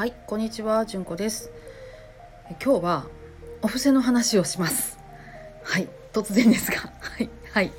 [0.00, 1.50] はいこんにちはじゅんこです。
[2.52, 3.06] 今日は
[3.60, 4.98] お布施の話をします。
[5.62, 6.78] はい突然ですが。
[7.04, 7.70] はいはい。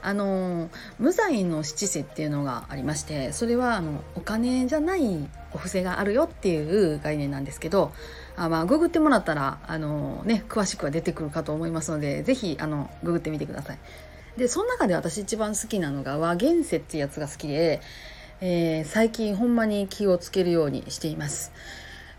[0.00, 7.90] あの無罪の七世っていうのがありましてそれはあのお金じゃないお布施があるよっていう概念なんですけど
[8.36, 13.78] あまあググってもらったらあのね詳しくは出てくるかと思いますので是非あのググってみてください。
[14.36, 17.80] でその中で私一番好きなのが和現世っていうやつが好きで
[18.40, 21.52] えー、最近ほんまに気をつけるようにしています。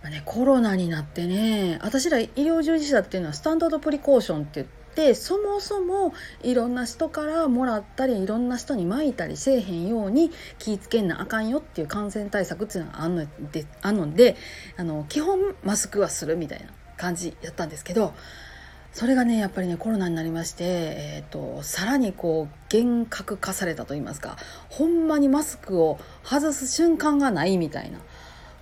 [0.06, 14.36] まあね、コロナになってね私ら医療従事者っていうのはスタンダードプリコーションって言ってそもそもいろんな人からもらったりいろんな人にまいたりせえへんように気ぃつけんなあかんよっていう感染対策っていうのがあんのであので
[14.78, 18.14] あの基本マスクはするみたいな感じやったんですけど
[18.95, 24.38] それがねやっぱりねコロナになりまして、えーと、さらにこう厳格化されたと言いますか
[24.70, 28.00] ほんまにマスクを外す瞬間がないみたいな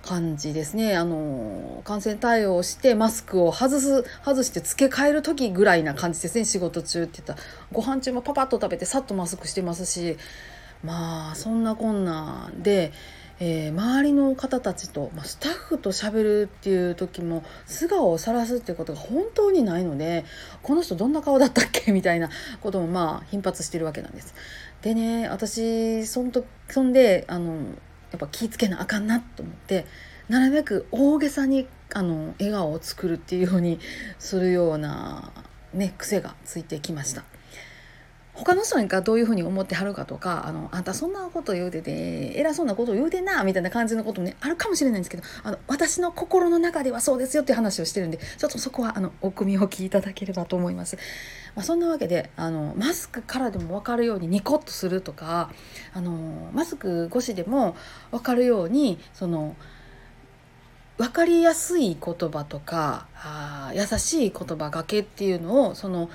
[0.02, 7.38] 感じですねあの感染対応してマスクを外す外して付け替える時ぐらいな感じですね仕事中って言ったら
[7.70, 10.16] ご飯中もパパッと食べてさっとマスクしてますし
[10.82, 12.90] まあそんなこんなで。
[13.40, 20.24] えー、周りの方たちと、まあ、スタッフと喋るっていう時も素顔を晒すっていうことが本当にないので
[20.62, 24.34] この人どんな顔だったっけみたいなこともまあ頻発してるわけなんです。
[24.82, 29.86] でね私そんとそんであのやっぱ気ぃつけなあかんなと思って
[30.28, 33.78] なるべく大げさにあの笑顔を作るっていうように
[34.18, 35.32] するような、
[35.72, 37.24] ね、癖がついてきました。
[38.34, 50.96] 他の人がどういうふうに思ってはるかとかあのあんたそんなこと言うてて偉そうなことを言うてんなみたいな感じのこともねあるかもしれないんですけどあの私の心の中ではそうですよっていう話をしてるんでちょっとそこはあのお組おきいただければと思います。
[51.54, 55.50] まあ、そんなわけであのマスクからでも分かるようにニコッとするとか
[55.92, 57.76] あのマスク越しでも
[58.10, 59.54] 分かるようにその
[60.96, 66.10] 分かりやすい言葉とかあ優しい言葉がけっていうのをその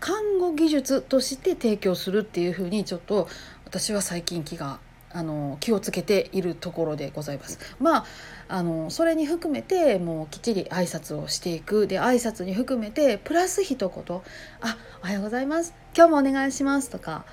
[0.00, 3.28] 看護技術として提供するっていうふうにちょっと
[3.64, 4.78] 私は最近気が
[5.14, 7.58] あの気をつけているところでございます。
[7.78, 8.04] まあ
[8.48, 14.20] あのそれに含めてもうきっちり挨拶をしていくで挨拶に含めてプラス一言
[14.60, 17.24] 「あおはようございます今日もお願いします」とか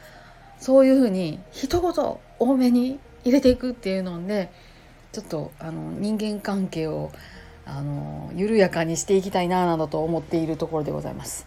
[0.60, 4.52] そういうふうに一言多めに入れていくっていうので
[5.12, 7.12] ちょっとあの人間関係を
[7.66, 11.46] あの緩やかにしていきたいななどと思っているところでございます。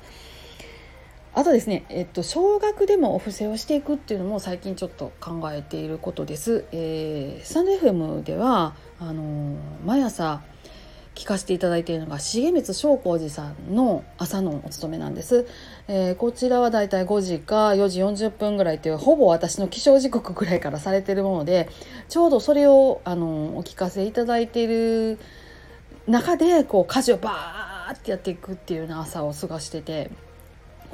[1.34, 6.64] あとですね、えっと、少額でもお布施をしていくっていうのも最近ちょっと考えていることです。
[6.70, 10.42] えー、スタンド FM ではあの毎朝
[11.14, 15.46] 聞かせていただいているのが重光翔光寺さんの朝のお勤めなんです、
[15.86, 21.68] えー、こちらはだいたい5時か4時40分ぐらいというほぼ私の起床時刻ぐらいからされているもので
[22.08, 25.20] ちょうどそれをあのお聞かせいただいている
[26.08, 30.10] 中でこう家事をバーってやっていくっていうような朝を過ごしてて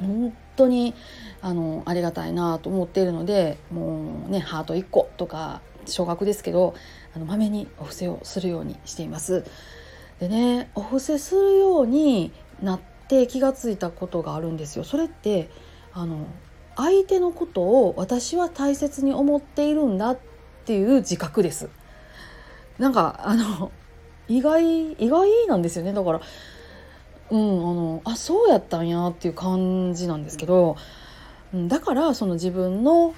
[0.01, 0.93] 本当に
[1.41, 6.75] あのありがたいなと思っているのでもうねハート1個とか少額ですけど
[7.15, 9.45] あのまめにお布施をするようにしています。
[10.19, 12.31] でねお布施するように
[12.61, 14.83] なって気が付いたことがあるんですよ。
[14.83, 15.49] それって
[15.93, 16.25] あの
[16.75, 20.19] 相手のことを私は大切に思っているんだっ
[20.65, 21.69] ていう自覚です。
[22.77, 23.71] なんかあの
[24.27, 26.21] 意外意外なんですよねだから
[27.31, 30.75] うん、あのあそうやったんやっていう感じなんですけど、
[31.53, 33.15] うん、だからその自分の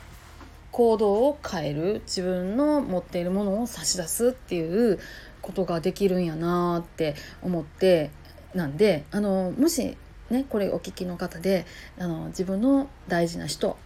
[0.71, 4.99] 行動を変える自分の持っているものを差し出すっていう
[5.41, 8.11] ことができるんやなって思って
[8.53, 9.97] なんであのもし
[10.29, 11.65] ねこれお聞きの方で
[11.97, 13.77] あの自分の大事な人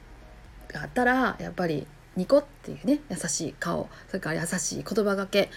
[0.68, 5.50] があったらやっぱりニコっていうね優しい顔それから優しい言葉がけ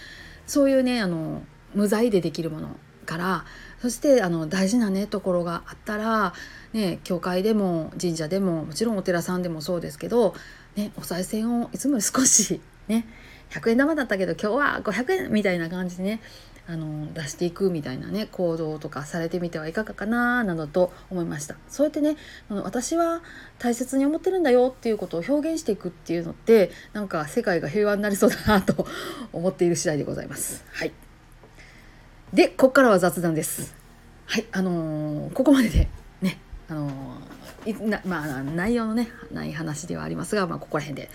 [0.47, 1.43] そういうねあの
[1.73, 3.45] 無罪でできるものから
[3.81, 6.33] そしてあの大事なねところがあったら、
[6.73, 10.35] ね、教会でも神社でももちろんお寺さんでもそうですけど、
[10.75, 13.05] ね、お賽銭をいつもより少しね
[13.49, 16.21] 100円玉だったけど今日は500円みたいな感じでね
[16.67, 21.55] あの出していくみたいなね行動とかされてみてはいかがかななどと思いました。
[21.67, 22.15] そうやってね
[22.49, 23.21] 私は
[23.59, 28.85] 大切に思ってるんだよっていうことを表現していくっていうのってなんか世界が平和になりそうだなと
[29.33, 30.63] 思っている次第でございます。
[30.71, 31.10] はい。
[32.33, 33.75] でここからは雑談です
[34.25, 35.89] はいあのー、ここまでで
[36.21, 36.39] ね
[36.69, 41.09] あのー、なまあ内容のねない話ではありますが、まあ、ここら辺で。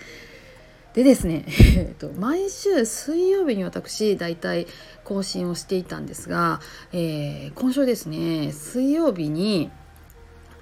[0.93, 1.45] でですね、
[1.77, 4.65] えーと、毎週水曜日に私大体
[5.03, 6.59] 更新をしていたんですが、
[6.91, 9.69] えー、今週ですね水曜日に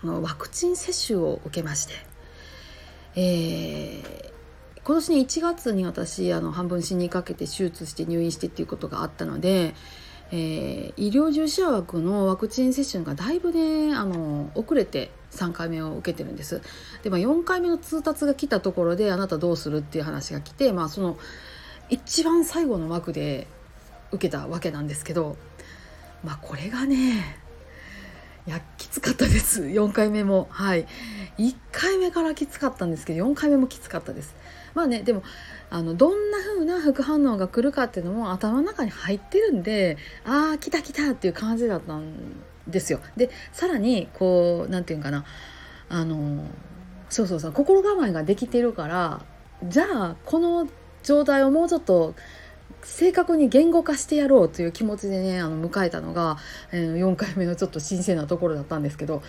[0.04, 1.94] あのワクチン接種を受けまして、
[3.16, 9.74] えー、今年に1月に私あの半分死にかけて手術して入院してっていうことがあったので、
[10.32, 16.62] えー、医療従事者枠のワクチン接種がだいぶねあの遅れて3回目を受けてるんです。
[17.04, 21.18] で、まあ、4回目の通達が来たところであなたどうするっていう話が来て、まあ、その
[21.90, 23.48] 一番最後の枠で
[24.12, 25.38] 受けたわけなんですけど、
[26.24, 27.45] まあ、これがね
[28.48, 29.64] いやきつかったです。
[29.74, 30.48] 4回目も。
[30.52, 30.86] はい。
[31.40, 34.36] 1回目からきつかったんですけど4回目もきつかったです。
[34.76, 35.24] まあねでも
[35.70, 42.14] あのどんな風な副反応が来るかっていうのも頭の中に入ってるんでああ来た来たっていう感じだったん
[42.68, 43.00] ですよ。
[43.18, 45.26] でさらにこう何て言うんかな。
[45.90, 46.46] あの
[47.10, 49.22] そうそうそう心構えができてるから
[49.64, 50.68] じゃあこの
[51.04, 52.16] 状態をもうちょっと
[52.86, 56.38] 正確に言語化してやろうという気持ちでねあの迎えたのが、
[56.72, 59.24] えー、4回目のちょっと新鮮なところだったんですけど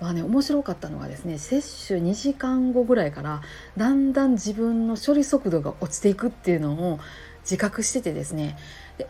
[0.00, 3.42] まあね面白かったのがですね接種2時間後ぐらいから
[3.76, 6.98] だんだん自分の処理速度が落ちていくっていうのを
[7.42, 8.56] 自覚しててですね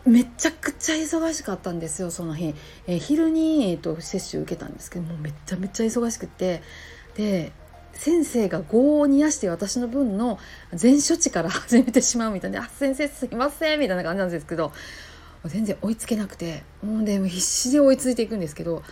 [0.05, 2.53] めちゃくちゃ忙しかったんですよその日、
[2.87, 6.61] え、昼に、えーと、接種受けたんですけどもうめちゃめちゃ忙しくて
[7.15, 7.51] で
[7.93, 10.39] 先生が業を煮やして私の分の
[10.73, 14.71] 全処置から始めてしまうみたいな「あ先生すいません」みたいな感じなんですけど。
[15.45, 16.63] 全然追いつけなくて。
[16.81, 18.83] もうでも必死で追いついていくんですけど。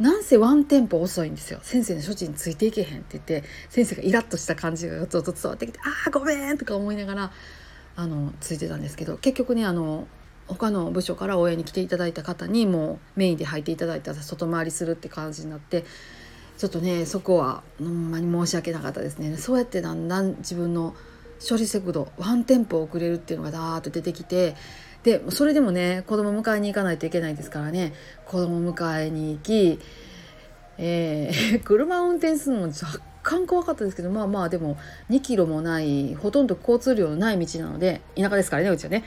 [0.00, 1.58] なんせワンテンポ遅いんですよ。
[1.62, 3.44] 先生の処置についていけへんって言って。
[3.68, 7.32] 先生がイラッとした感じがずっと伝わってきて「ああごめん」とか思いながら
[7.96, 9.18] あのついてたんですけど。
[9.18, 10.06] 結局ねあの
[10.46, 15.84] 他の部署から応援に来ていただいた方にもうメインで入っていただいたら外回りするって感じになって。
[16.58, 19.36] ちょっとねそこはほんまに申し訳なかったですね。
[19.36, 20.94] そうやってだんだん自分の
[21.48, 24.56] 処理速度ワンテンポ遅れるっていうのがダーッと出てきて
[25.04, 27.94] でそれでもね子供迎えに行かないといけないですからね。
[28.26, 29.78] 子供迎えに行き、
[30.78, 34.78] えー、 車を運転するのも若干怖かったですけどまあまあでも
[35.10, 39.04] 2キロもないほとんど交通量のない道なので田舎ですからねうちはね。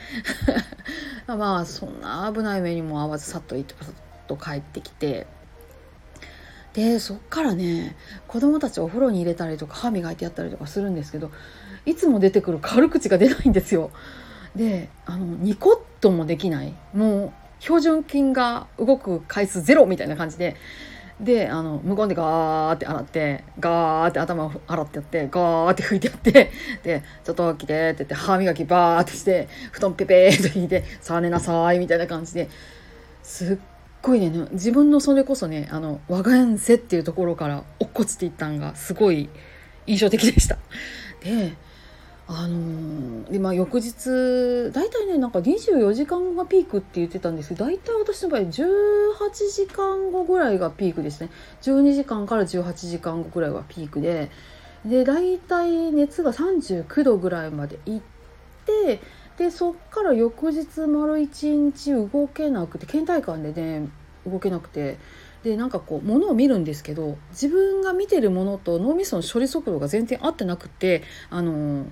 [1.28, 3.94] まあそんな危ない目にも遭わずさっと行ってパサッ
[4.26, 5.26] と帰ってきて。
[6.74, 7.96] でそっからね
[8.28, 11.30] 子供たちお風呂に入れたりとか歯磨いてやったりとかするんですけど
[11.84, 13.90] いつも出てくる軽口が出ないんですよ。
[14.56, 20.56] であのニコッともできないもう標準筋が動く回数ゼロみたいな感じで
[21.20, 26.50] であの向こうでガーって洗ってガーって頭を洗ってやってガーって拭いてやって
[26.82, 32.48] で「ちょっと来て」って言って歯磨きバーってして布団ペペーと引いて「さあ寝なさい」みたいな感じで
[33.22, 33.58] すっ
[34.02, 39.28] ごいね自分のそれこそねあの我が家せっていうところから落っこちていったんがすごい
[39.86, 40.58] 印象的でした。
[41.20, 41.54] で
[42.28, 48.52] あの、でまあ翌日大体ねなんか24時間がピークって言ってたんですけど大体私の場合18
[49.54, 51.30] 時間後ぐらいがピークですね
[51.62, 54.30] 12時間から18時間後ぐらいがピークで
[54.84, 58.00] で大体熱が39度ぐらいまでいっ
[58.66, 59.00] て
[59.38, 63.88] でそっから翌日丸一日動けなくて倦怠感でね
[64.26, 64.98] 動けなくて
[65.42, 71.86] でなんかこう物を見るんですけど自分が見てるものと脳みその処理速度が全然合ってなくてあの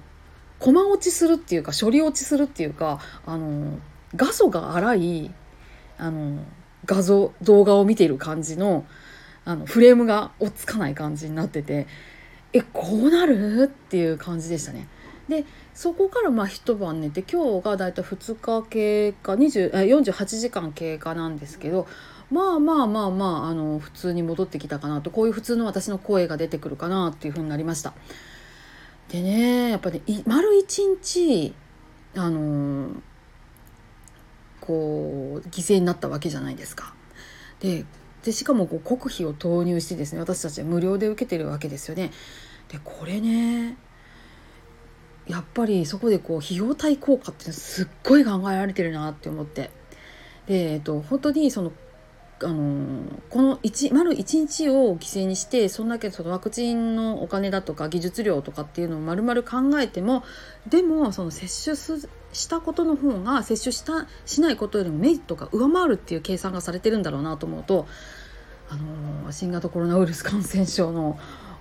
[0.58, 3.78] コマ落ちするっていうか処理落ちするっていうかあの
[4.14, 5.30] 画素が荒い
[5.98, 6.44] あの
[6.84, 8.84] 画像動画を見ている感じの
[9.44, 11.86] あのフレームが追っつかない感じになってて
[12.52, 13.64] えこうなる？
[13.64, 14.86] っていう感じでしたね。
[15.30, 21.86] でそこからまあ一晩寝て今日がだいたい2日経過20 48時間経過なんですけど
[22.30, 27.94] まあまあまあまああの普通に戻ってきたかなとこういう普通の私の声が出てくるかなっていう風になりました。
[29.08, 31.54] でねやっぱね丸一日
[32.16, 32.90] あの
[34.60, 36.92] こう犠牲になったわけじゃないですか。
[37.60, 37.84] で
[38.24, 42.10] でしかもこう国費を投入してですね私たちは無料で受けてるわけですよね。
[42.68, 43.76] でこれね
[45.30, 49.70] やっぱりそこでこう費用対効果ってすっごい考えられてるなって思って。
[50.46, 51.72] で、えっと、本当にその
[52.42, 60.24] あのこの1丸1日を犠牲にしてそんだけそのワクチンのお金だとか技術料とかっていうのを丸々考えても
[60.66, 61.76] でもその接種
[62.32, 67.86] したことの方が接種したしないことよりもメリットが上回るっていう計算がされてるんだろうなと思うと
[68.70, 71.18] あの新型コロナウイルス感染症の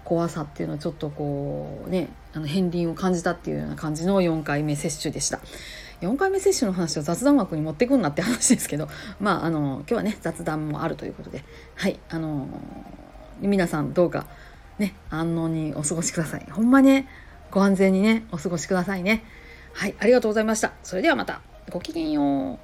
[0.09, 5.39] 怖さっていうのをちょっとこうねあの片鱗を感じたっていうような感じの4回目接種でした。
[6.01, 8.87] 4回目接種の話を雑談枠に持ってくんなって話ですけど
[9.19, 11.43] まああの今日はね雑談もあるということで
[11.75, 12.47] はいあの
[13.39, 14.25] 皆さんどうか
[14.79, 16.47] ね安穏にお過ごしください。
[16.49, 17.07] ほんまね
[17.51, 19.23] ご安全にねお過ごしくださいね。
[19.73, 20.73] はいありがとうございました。
[20.81, 21.41] それではまた。
[21.69, 22.59] ごきげんよう。